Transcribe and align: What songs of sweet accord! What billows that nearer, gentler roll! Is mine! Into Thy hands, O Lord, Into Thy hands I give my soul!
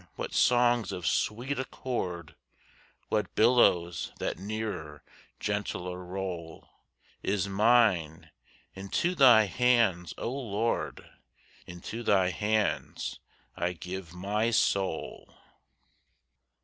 What 0.15 0.33
songs 0.33 0.91
of 0.91 1.05
sweet 1.05 1.59
accord! 1.59 2.35
What 3.09 3.35
billows 3.35 4.11
that 4.17 4.39
nearer, 4.39 5.03
gentler 5.39 6.03
roll! 6.03 6.67
Is 7.21 7.47
mine! 7.47 8.31
Into 8.73 9.13
Thy 9.13 9.43
hands, 9.45 10.15
O 10.17 10.31
Lord, 10.31 11.07
Into 11.67 12.01
Thy 12.01 12.31
hands 12.31 13.19
I 13.55 13.73
give 13.73 14.11
my 14.11 14.49
soul! 14.49 15.35